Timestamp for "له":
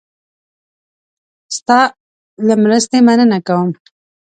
2.45-2.53